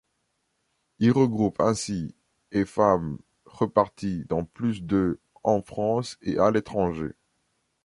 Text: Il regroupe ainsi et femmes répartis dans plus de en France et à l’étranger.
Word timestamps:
Il 0.97 1.11
regroupe 1.11 1.59
ainsi 1.61 2.15
et 2.51 2.65
femmes 2.65 3.19
répartis 3.45 4.25
dans 4.27 4.43
plus 4.45 4.81
de 4.81 5.19
en 5.43 5.61
France 5.61 6.17
et 6.23 6.39
à 6.39 6.49
l’étranger. 6.49 7.11